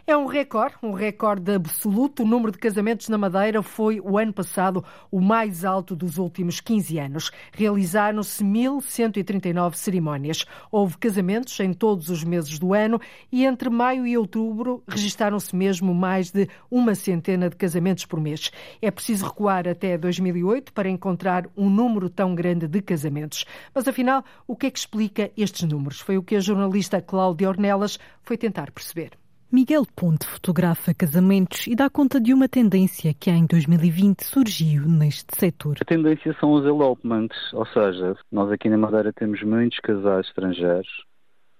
[0.06, 2.22] É um recorde, um recorde absoluto.
[2.22, 6.61] O número de casamentos na Madeira foi, o ano passado, o mais alto dos últimos
[6.61, 7.30] 15 anos.
[7.52, 10.44] Realizaram-se 1.139 cerimónias.
[10.70, 15.94] Houve casamentos em todos os meses do ano e entre maio e outubro registaram-se mesmo
[15.94, 18.50] mais de uma centena de casamentos por mês.
[18.82, 23.44] É preciso recuar até 2008 para encontrar um número tão grande de casamentos.
[23.75, 26.01] Mas afinal, o que é que explica estes números?
[26.01, 29.12] Foi o que a jornalista Cláudia Ornelas foi tentar perceber.
[29.55, 35.37] Miguel Ponte fotografa casamentos e dá conta de uma tendência que em 2020 surgiu neste
[35.37, 35.77] setor.
[35.79, 40.88] A tendência são os elopements, ou seja, nós aqui na Madeira temos muitos casais estrangeiros,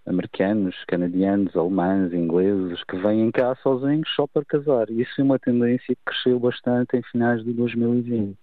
[0.07, 4.91] americanos, canadianos, alemães, ingleses, que vêm cá sozinhos só para casar.
[4.91, 8.37] Isso é uma tendência que cresceu bastante em finais de 2020.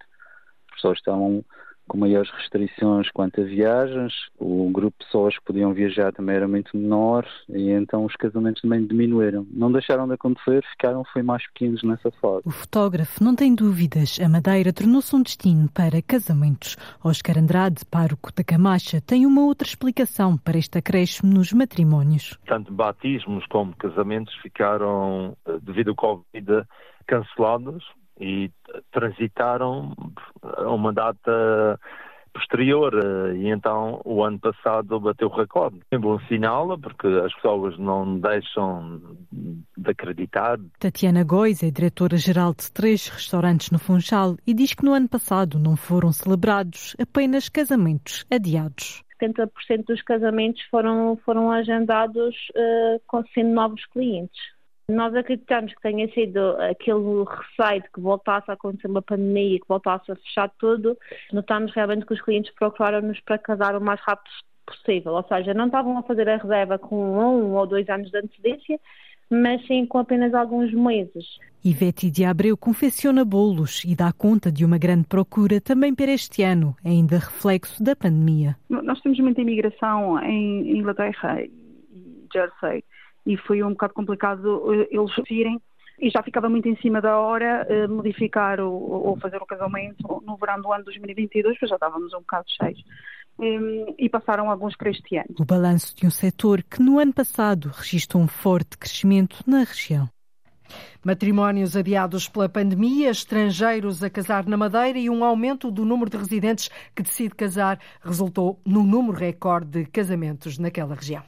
[0.69, 1.43] As pessoas estavam
[1.89, 6.47] com maiores restrições quanto a viagens, o grupo de pessoas que podiam viajar também era
[6.47, 9.45] muito menor e então os casamentos também diminuíram.
[9.51, 12.43] Não deixaram de acontecer, ficaram foi mais pequenos nessa fase.
[12.45, 16.77] O fotógrafo não tem dúvidas, a Madeira tornou-se um destino para casamentos.
[17.03, 22.37] Oscar Andrade, pároco da Camacha, tem uma outra explicação para este acréscimo nos matrimónios.
[22.45, 26.67] Tanto batismos como casamentos ficaram, eh, devido ao Covid,
[27.07, 27.83] cancelados
[28.19, 28.51] e
[28.91, 29.93] transitaram
[30.43, 31.79] a uma data
[32.33, 32.93] posterior
[33.35, 35.79] e então o ano passado bateu o recorde.
[35.91, 39.01] É bom sinal porque as pessoas não deixam
[39.31, 40.57] de acreditar.
[40.79, 45.59] Tatiana Góis é diretora-geral de três restaurantes no Funchal e diz que no ano passado
[45.59, 49.03] não foram celebrados apenas casamentos adiados.
[49.21, 54.39] 70% dos casamentos foram, foram agendados uh, com sendo novos clientes.
[54.89, 59.59] Nós acreditamos que tenha sido aquele receio de que voltasse a acontecer uma pandemia e
[59.59, 60.97] que voltasse a fechar tudo.
[61.31, 64.31] Notamos realmente que os clientes procuraram-nos para casar o mais rápido
[64.65, 68.17] possível, ou seja, não estavam a fazer a reserva com um ou dois anos de
[68.17, 68.79] antecedência,
[69.29, 71.25] mas sim com apenas alguns meses.
[71.63, 76.41] Ivete de Abreu confecciona bolos e dá conta de uma grande procura também para este
[76.41, 78.55] ano, ainda reflexo da pandemia.
[78.69, 81.51] Nós temos muita imigração em Inglaterra e
[82.33, 82.83] Jersey
[83.25, 85.61] e foi um bocado complicado eh, eles irem
[86.01, 90.37] e já ficava muito em cima da hora eh, modificar ou, fazer o casamento no
[90.37, 92.83] verão do ano 2022, pois já estávamos um bocado cheios.
[93.41, 95.35] Ehm, e passaram alguns para este ano.
[95.39, 100.09] O balanço de um setor que no ano passado registrou um forte crescimento na região.
[101.03, 106.17] Matrimónios adiados pela pandemia, estrangeiros a casar na Madeira e um aumento do número de
[106.17, 111.23] residentes que decide casar resultou no número recorde de casamentos naquela região.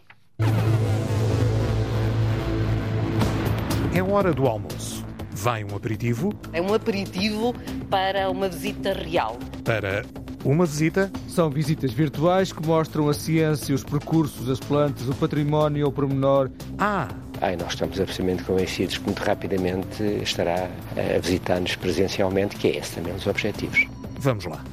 [3.93, 5.05] É hora do almoço.
[5.31, 6.33] Vem um aperitivo.
[6.53, 7.53] É um aperitivo
[7.89, 9.37] para uma visita real.
[9.65, 10.05] Para
[10.45, 11.11] uma visita.
[11.27, 16.49] São visitas virtuais que mostram a ciência, os percursos, as plantas, o património o pormenor.
[16.77, 17.09] Ah!
[17.41, 22.95] Ai, nós estamos absolutamente convencidos que muito rapidamente estará a visitar-nos presencialmente, que é esse
[22.95, 23.87] também um dos objetivos.
[24.19, 24.63] Vamos lá.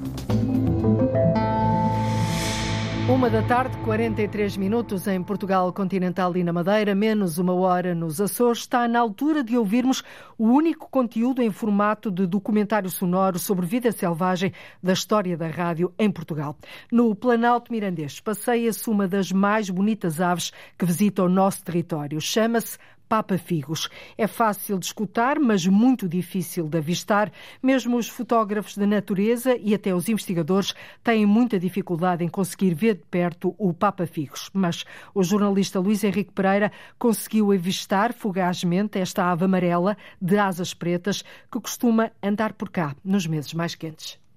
[3.08, 8.20] Uma da tarde, 43 minutos em Portugal continental e na Madeira, menos uma hora nos
[8.20, 8.58] Açores.
[8.58, 10.04] Está na altura de ouvirmos
[10.36, 15.90] o único conteúdo em formato de documentário sonoro sobre vida selvagem da história da rádio
[15.98, 16.54] em Portugal.
[16.92, 22.20] No Planalto Mirandês, passeia-se uma das mais bonitas aves que visita o nosso território.
[22.20, 22.76] Chama-se
[23.08, 23.88] Papa Figos.
[24.16, 27.32] É fácil de escutar, mas muito difícil de avistar.
[27.62, 32.94] Mesmo os fotógrafos da natureza e até os investigadores têm muita dificuldade em conseguir ver
[32.96, 34.50] de perto o Papa Figos.
[34.52, 41.22] Mas o jornalista Luís Henrique Pereira conseguiu avistar fugazmente esta ave amarela de asas pretas
[41.50, 44.27] que costuma andar por cá nos meses mais quentes.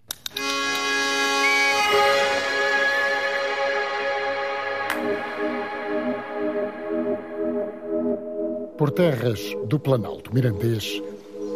[8.81, 11.03] Por terras do Planalto Mirandês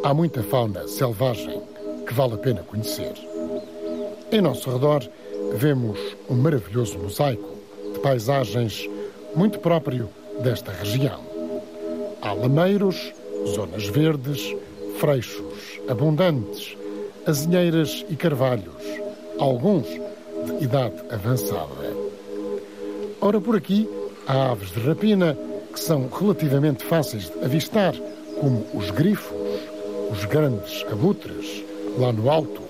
[0.04, 1.60] há muita fauna selvagem
[2.06, 3.14] que vale a pena conhecer.
[4.32, 5.04] Em nosso redor,
[5.56, 7.50] vemos um maravilhoso mosaico
[7.94, 8.88] de paisagens
[9.36, 10.08] muito próprio
[10.44, 11.20] desta região.
[12.22, 13.12] Há lameiros,
[13.56, 14.56] zonas verdes,
[15.00, 16.78] freixos abundantes,
[17.26, 18.84] azinheiras e carvalhos,
[19.40, 21.92] alguns de idade avançada.
[23.20, 23.90] Ora, por aqui
[24.28, 25.36] há aves de rapina
[25.76, 27.94] que são relativamente fáceis de avistar,
[28.40, 29.36] como os grifos,
[30.10, 31.66] os grandes abutres,
[32.00, 32.62] lá no alto,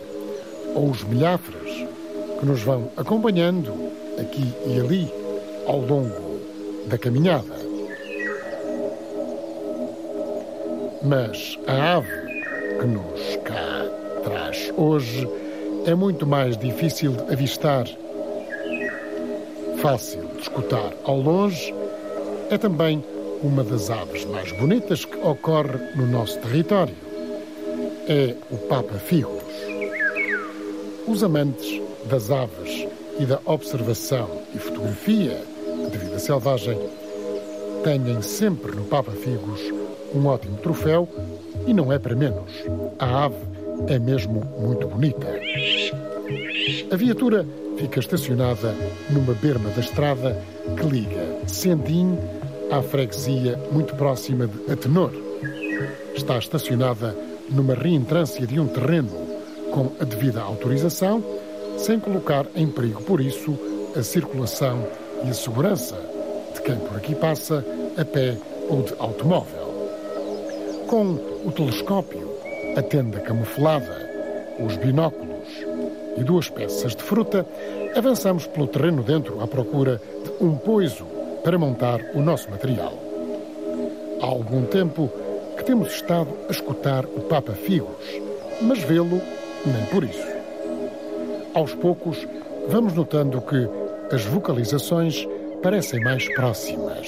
[0.73, 1.85] ou os milhafres,
[2.39, 3.71] que nos vão acompanhando
[4.19, 5.13] aqui e ali
[5.67, 6.39] ao longo
[6.87, 7.53] da caminhada.
[11.03, 12.09] Mas a ave
[12.79, 13.85] que nos cá
[14.23, 15.29] traz hoje
[15.85, 17.85] é muito mais difícil de avistar.
[19.77, 21.71] Fácil de escutar ao longe,
[22.49, 23.03] é também
[23.41, 26.95] uma das aves mais bonitas que ocorre no nosso território.
[28.07, 29.43] É o Papa Figos.
[31.07, 32.87] Os amantes das aves
[33.19, 35.41] e da observação e fotografia
[35.91, 36.77] de vida selvagem
[37.83, 39.61] têm sempre no Papa Figos
[40.13, 41.07] um ótimo troféu
[41.67, 42.51] e não é para menos.
[42.99, 43.37] A ave
[43.87, 45.27] é mesmo muito bonita.
[46.91, 47.45] A viatura
[47.77, 48.73] fica estacionada
[49.09, 50.41] numa berma da estrada
[50.77, 52.17] que liga Sendim
[52.75, 55.11] à freguesia muito próxima de Atenor.
[56.13, 57.15] Está estacionada
[57.49, 59.11] numa reentrância de um terreno
[59.71, 61.23] com a devida autorização,
[61.77, 63.57] sem colocar em perigo, por isso,
[63.95, 64.85] a circulação
[65.23, 65.95] e a segurança
[66.53, 67.65] de quem por aqui passa
[67.97, 68.37] a pé
[68.69, 69.89] ou de automóvel.
[70.87, 71.13] Com
[71.45, 72.29] o telescópio,
[72.75, 74.09] a tenda camuflada,
[74.59, 75.47] os binóculos
[76.17, 77.45] e duas peças de fruta,
[77.95, 81.14] avançamos pelo terreno dentro à procura de um poiso
[81.45, 82.91] para montar o nosso material.
[84.19, 85.11] Há algum tempo
[85.55, 88.03] que temos estado a escutar o Papa Figos,
[88.63, 89.21] mas vê-lo
[89.63, 90.27] nem por isso.
[91.53, 92.27] Aos poucos,
[92.67, 93.69] vamos notando que
[94.11, 95.27] as vocalizações
[95.61, 97.07] parecem mais próximas.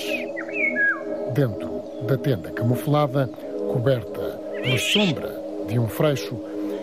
[1.34, 3.28] Dentro da tenda camuflada,
[3.74, 5.36] coberta pela sombra
[5.68, 6.38] de um freixo,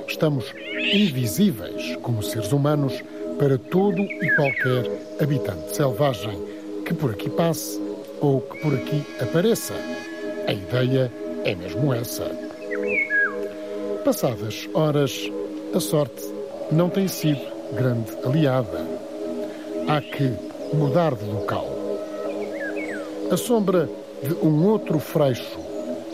[0.09, 3.01] estamos invisíveis como seres humanos
[3.38, 4.90] para todo e qualquer
[5.21, 6.54] habitante selvagem
[6.85, 7.81] que por aqui passe
[8.20, 9.75] ou que por aqui apareça.
[10.47, 11.11] A ideia
[11.44, 12.31] é mesmo essa.
[14.05, 15.31] Passadas horas,
[15.75, 16.23] a sorte
[16.70, 17.40] não tem sido
[17.73, 18.87] grande aliada.
[19.88, 20.33] Há que
[20.75, 21.66] mudar de local.
[23.31, 23.88] A sombra
[24.23, 25.59] de um outro freixo,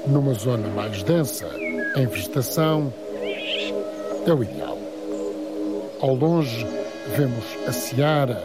[0.07, 1.49] numa zona mais densa,
[1.97, 2.93] em vegetação,
[4.27, 4.79] é o ideal.
[6.01, 6.67] Ao longe,
[7.17, 8.43] vemos a seara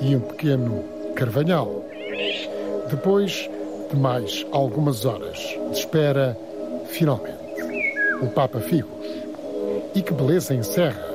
[0.00, 1.84] e um pequeno carvalhal.
[2.88, 3.50] Depois
[3.90, 6.38] de mais algumas horas de espera,
[6.86, 7.36] finalmente,
[8.22, 9.06] o Papa Figos.
[9.94, 11.08] E que beleza encerra!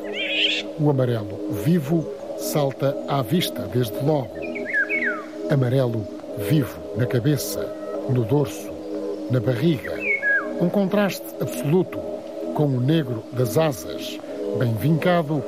[0.78, 2.06] O amarelo vivo
[2.38, 4.36] salta à vista desde logo.
[5.50, 6.06] Amarelo
[6.50, 7.66] vivo na cabeça,
[8.10, 8.70] no dorso,
[9.32, 9.94] na barriga.
[10.60, 11.98] Um contraste absoluto
[12.56, 14.20] com o negro das asas,
[14.60, 15.42] bem vincado,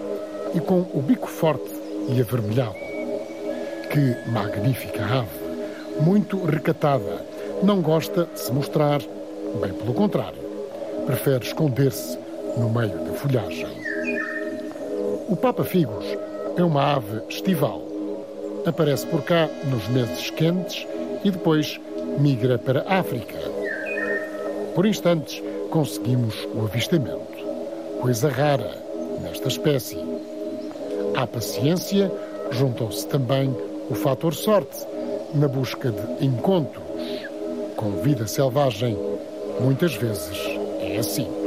[0.53, 1.69] e com o bico forte
[2.07, 2.84] e avermelhado.
[3.95, 6.03] Que magnífica ave!
[6.03, 7.25] Muito recatada.
[7.63, 8.99] Não gosta de se mostrar,
[9.61, 10.37] bem pelo contrário.
[11.05, 12.19] Prefere esconder-se
[12.57, 13.69] no meio da folhagem.
[15.29, 16.05] O Papa Figos
[16.57, 17.81] é uma ave estival.
[18.65, 20.85] Aparece por cá nos meses quentes
[21.23, 21.79] e depois
[22.19, 23.39] migra para a África.
[24.75, 27.45] Por instantes conseguimos o avistamento.
[28.01, 28.77] Coisa rara
[29.21, 29.97] nesta espécie.
[31.15, 32.11] À paciência
[32.51, 33.55] juntou-se também
[33.89, 34.85] o fator sorte
[35.33, 36.83] na busca de encontros
[37.75, 38.97] com vida selvagem.
[39.59, 40.37] Muitas vezes
[40.79, 41.44] é assim.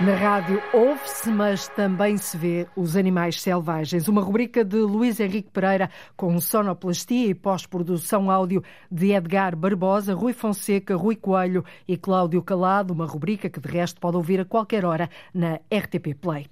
[0.00, 4.06] Na rádio ouve-se, mas também se vê os animais selvagens.
[4.06, 10.32] Uma rubrica de Luís Henrique Pereira com sonoplastia e pós-produção áudio de Edgar Barbosa, Rui
[10.32, 12.94] Fonseca, Rui Coelho e Cláudio Calado.
[12.94, 16.46] Uma rubrica que de resto pode ouvir a qualquer hora na RTP Play.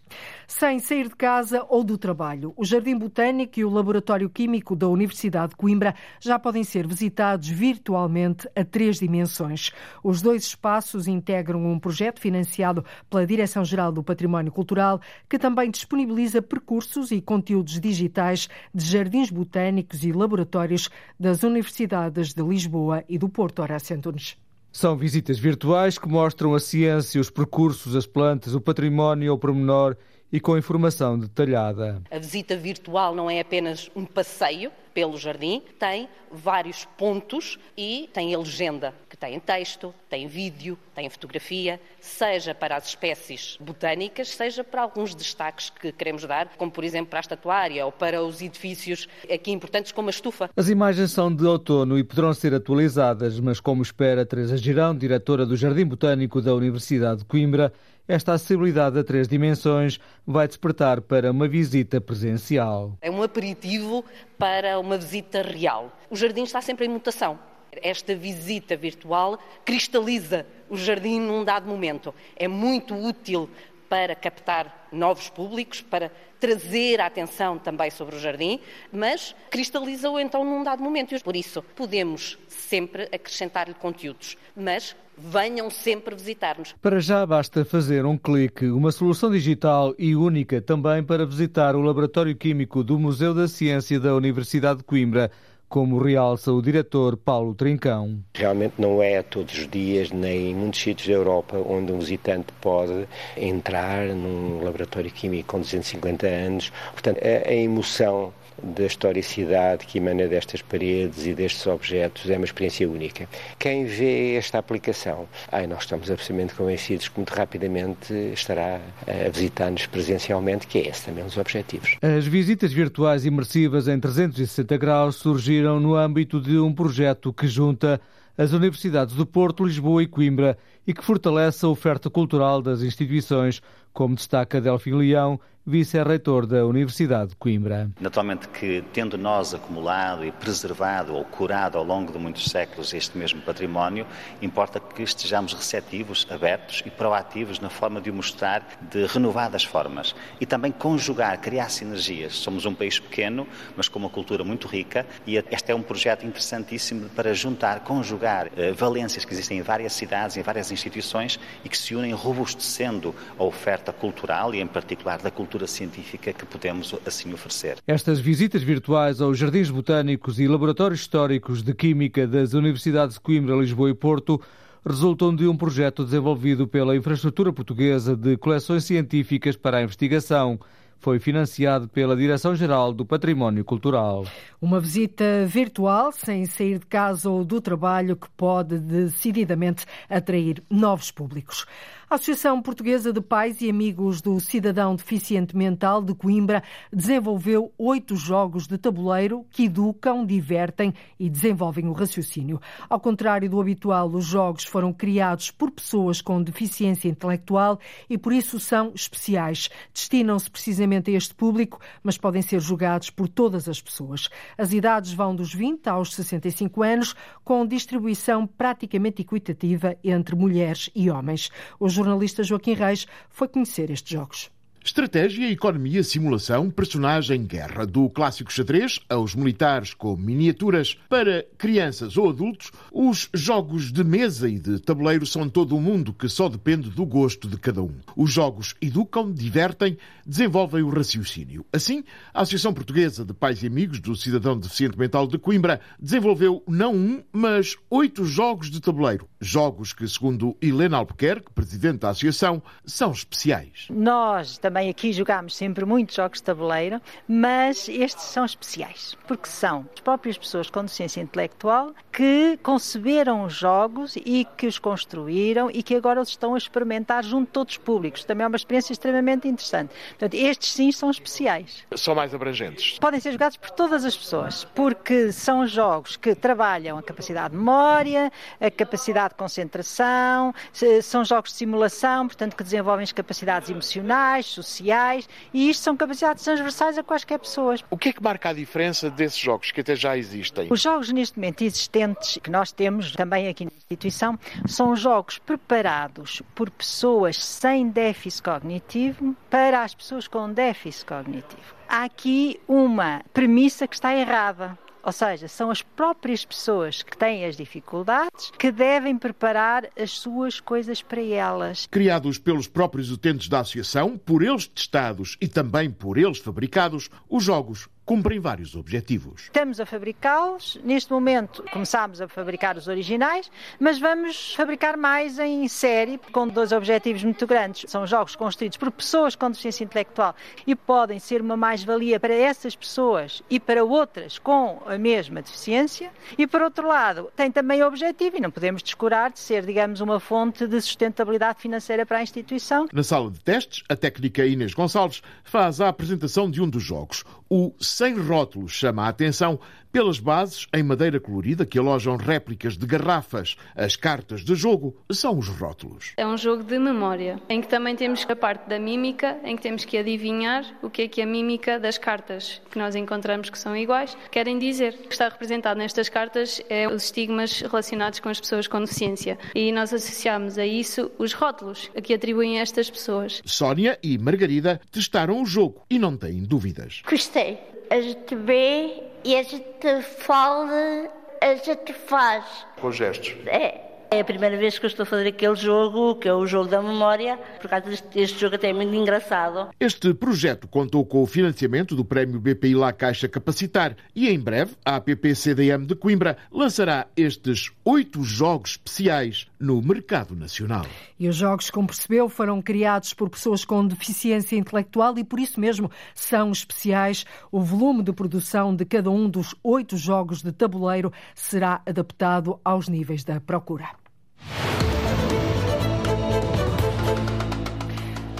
[0.49, 4.89] Sem sair de casa ou do trabalho, o Jardim Botânico e o Laboratório Químico da
[4.89, 9.71] Universidade de Coimbra já podem ser visitados virtualmente a três dimensões.
[10.03, 16.41] Os dois espaços integram um projeto financiado pela Direção-Geral do Património Cultural, que também disponibiliza
[16.41, 20.89] percursos e conteúdos digitais de jardins botânicos e laboratórios
[21.21, 23.61] das universidades de Lisboa e do Porto.
[23.61, 24.39] Horácio Antunes.
[24.73, 29.97] São visitas virtuais que mostram a ciência, os percursos, as plantas, o património ao pormenor
[30.37, 32.03] e com informação detalhada.
[32.11, 38.35] A visita virtual não é apenas um passeio pelo jardim, tem vários pontos e tem
[38.35, 44.63] a legenda, que tem texto, tem vídeo, tem fotografia, seja para as espécies botânicas, seja
[44.63, 48.43] para alguns destaques que queremos dar, como por exemplo para a estatuária ou para os
[48.43, 50.51] edifícios aqui importantes como a estufa.
[50.55, 55.47] As imagens são de outono e poderão ser atualizadas, mas como espera Teresa Girão, diretora
[55.47, 57.73] do Jardim Botânico da Universidade de Coimbra,
[58.09, 62.97] esta acessibilidade a três dimensões vai despertar para uma visita presencial.
[63.01, 64.05] É um aperitivo
[64.39, 65.91] para uma visita real.
[66.11, 67.39] O jardim está sempre em mutação.
[67.73, 72.15] Esta visita virtual cristaliza o jardim num dado momento.
[72.37, 73.51] É muito útil
[73.89, 78.61] para captar novos públicos, para trazer a atenção também sobre o jardim,
[78.93, 81.19] mas cristaliza-o então num dado momento.
[81.23, 86.75] Por isso, podemos sempre acrescentar-lhe conteúdos, mas venham sempre visitar-nos.
[86.75, 91.81] Para já basta fazer um clique, uma solução digital e única também para visitar o
[91.81, 95.31] Laboratório Químico do Museu da Ciência da Universidade de Coimbra
[95.69, 98.21] como realça o diretor Paulo Trincão.
[98.35, 102.53] Realmente não é todos os dias, nem em muitos sítios da Europa, onde um visitante
[102.61, 103.07] pode
[103.37, 106.73] entrar num laboratório químico com 250 anos.
[106.93, 108.33] Portanto, a, a emoção
[108.63, 113.29] da historicidade que emana destas paredes e destes objetos é uma experiência única.
[113.59, 119.87] Quem vê esta aplicação, ai, nós estamos absolutamente convencidos que muito rapidamente estará a visitar-nos
[119.87, 121.97] presencialmente, que é esse também um dos objetivos.
[122.03, 128.01] As visitas virtuais imersivas em 360 graus surgiram no âmbito de um projeto que junta
[128.37, 133.63] as universidades do Porto, Lisboa e Coimbra e que fortalece a oferta cultural das instituições,
[133.93, 137.91] como destaca Delfim Leão, vice-reitor da Universidade de Coimbra.
[138.01, 143.19] Naturalmente que, tendo nós acumulado e preservado ou curado ao longo de muitos séculos este
[143.19, 144.07] mesmo património,
[144.41, 150.15] importa que estejamos receptivos, abertos e proativos na forma de o mostrar de renovadas formas
[150.41, 152.37] e também conjugar, criar sinergias.
[152.37, 153.45] Somos um país pequeno,
[153.77, 158.51] mas com uma cultura muito rica e este é um projeto interessantíssimo para juntar, conjugar
[158.57, 163.13] eh, valências que existem em várias cidades, em várias instituições e que se unem robustecendo
[163.37, 167.79] a oferta cultural e, em particular, da cultura científica que podemos assim oferecer.
[167.87, 173.55] Estas visitas virtuais aos jardins botânicos e laboratórios históricos de Química das Universidades de Coimbra,
[173.55, 174.41] Lisboa e Porto
[174.85, 180.59] resultam de um projeto desenvolvido pela Infraestrutura Portuguesa de Coleções Científicas para a Investigação
[180.99, 184.25] foi financiado pela Direção-Geral do Património Cultural.
[184.61, 191.11] Uma visita virtual, sem sair de casa ou do trabalho, que pode decididamente atrair novos
[191.11, 191.67] públicos.
[192.09, 198.15] A Associação Portuguesa de Pais e Amigos do Cidadão Deficiente Mental de Coimbra desenvolveu oito
[198.15, 202.61] jogos de tabuleiro que educam, divertem e desenvolvem o raciocínio.
[202.89, 208.33] Ao contrário do habitual, os jogos foram criados por pessoas com deficiência intelectual e por
[208.33, 209.69] isso são especiais.
[209.93, 214.29] Destinam-se precisamente a este público, mas podem ser jogados por todas as pessoas.
[214.57, 221.11] As idades vão dos 20 aos 65 anos, com distribuição praticamente equitativa entre mulheres e
[221.11, 221.51] homens.
[221.81, 224.56] Os jornalista Joaquim Reis foi conhecer estes jogos.
[224.87, 227.85] Estratégia, economia, simulação, personagem, guerra.
[227.85, 230.97] Do clássico xadrez aos militares com miniaturas.
[231.09, 236.13] Para crianças ou adultos, os jogos de mesa e de tabuleiro são todo um mundo
[236.13, 237.97] que só depende do gosto de cada um.
[238.15, 241.67] Os jogos educam, divertem, desenvolvem o raciocínio.
[241.73, 246.63] Assim, a Associação Portuguesa de Pais e Amigos do Cidadão Deficiente Mental de Coimbra desenvolveu
[246.67, 249.29] não um, mas oito jogos de tabuleiro.
[249.41, 253.89] Jogos que, segundo Helena Albuquerque, presidente da Associação, são especiais.
[253.91, 259.49] Nós também também aqui jogámos sempre muitos jogos de tabuleiro, mas estes são especiais, porque
[259.49, 265.71] são as próprias pessoas com deficiência intelectual que conceberam os jogos e que os construíram
[265.71, 268.23] e que agora os estão a experimentar junto de todos os públicos.
[268.25, 269.95] Também é uma experiência extremamente interessante.
[270.11, 271.85] Portanto, estes sim são especiais.
[271.95, 272.99] São mais abrangentes.
[272.99, 277.57] Podem ser jogados por todas as pessoas, porque são jogos que trabalham a capacidade de
[277.57, 280.55] memória, a capacidade de concentração,
[281.03, 286.45] são jogos de simulação, portanto, que desenvolvem as capacidades emocionais, sociais e isto são capacidades
[286.45, 287.85] transversais a quaisquer pessoas.
[287.91, 290.69] O que é que marca a diferença desses jogos que até já existem?
[290.71, 296.43] Os jogos neste momento existentes que nós temos também aqui na instituição são jogos preparados
[296.55, 301.75] por pessoas sem déficit cognitivo para as pessoas com déficit cognitivo.
[301.89, 304.77] Há aqui uma premissa que está errada.
[305.07, 310.59] Ou seja, são as próprias pessoas que têm as dificuldades que devem preparar as suas
[310.59, 311.87] coisas para elas.
[311.89, 317.45] Criados pelos próprios utentes da associação, por eles testados e também por eles fabricados, os
[317.45, 319.43] jogos cumprem vários objetivos.
[319.43, 320.79] Estamos a fabricá-los.
[320.85, 323.51] Neste momento começámos a fabricar os originais,
[323.81, 327.91] mas vamos fabricar mais em série, com dois objetivos muito grandes.
[327.91, 332.77] São jogos construídos por pessoas com deficiência intelectual e podem ser uma mais-valia para essas
[332.77, 336.13] pessoas e para outras com a mesma deficiência.
[336.39, 340.01] E, por outro lado, tem também o objetivo, e não podemos descurar, de ser, digamos,
[340.01, 342.87] uma fonte de sustentabilidade financeira para a instituição.
[342.93, 347.25] Na sala de testes, a técnica Inês Gonçalves faz a apresentação de um dos jogos.
[347.49, 349.61] O Sem Rótulos chama a atenção
[349.97, 353.57] pelas bases em madeira colorida que alojam réplicas de garrafas.
[353.75, 356.13] As cartas de jogo são os rótulos.
[356.19, 359.63] É um jogo de memória, em que também temos a parte da mímica, em que
[359.63, 363.59] temos que adivinhar o que é que a mímica das cartas que nós encontramos que
[363.59, 364.93] são iguais querem dizer.
[365.03, 369.39] O que está representado nestas cartas é os estigmas relacionados com as pessoas com deficiência.
[369.55, 373.41] E nós associamos a isso os rótulos a que atribuem a estas pessoas.
[373.47, 377.01] Sónia e Margarida testaram o jogo e não têm dúvidas.
[377.09, 377.76] Gostei.
[377.91, 381.11] A gente vê e a gente fala,
[381.41, 382.45] a gente faz.
[382.81, 383.35] Com gestos.
[383.47, 383.81] É.
[384.09, 386.71] É a primeira vez que eu estou a fazer aquele jogo, que é o jogo
[386.71, 389.69] da memória, por causa deste este jogo até é muito engraçado.
[389.81, 394.77] Este projeto contou com o financiamento do Prémio BPI La Caixa Capacitar e em breve
[394.85, 400.87] a APP-CDM de Coimbra lançará estes oito jogos especiais no mercado nacional.
[401.19, 405.59] E os jogos, como percebeu, foram criados por pessoas com deficiência intelectual e por isso
[405.59, 407.25] mesmo são especiais.
[407.51, 412.89] O volume de produção de cada um dos oito jogos de tabuleiro será adaptado aos
[412.89, 414.06] níveis da procura.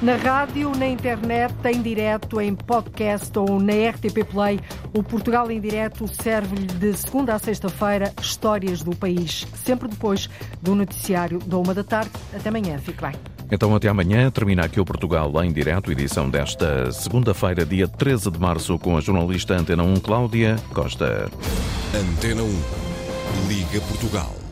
[0.03, 4.61] Na rádio, na internet, em direto, em podcast ou na RTP Play,
[4.95, 10.29] o Portugal em Direto serve-lhe de segunda a sexta-feira histórias do país, sempre depois
[10.61, 12.11] do noticiário da uma da tarde.
[12.35, 13.15] Até amanhã, fique bem.
[13.51, 14.31] Então, até amanhã.
[14.31, 19.01] Termina aqui o Portugal em Direto, edição desta segunda-feira, dia 13 de março, com a
[19.01, 21.31] jornalista Antena 1, Cláudia Costa.
[21.95, 23.49] Antena 1.
[23.49, 24.46] Liga Portugal.